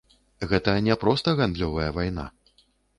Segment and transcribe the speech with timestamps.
[0.53, 2.31] Гэта не проста гандлёвая вайна.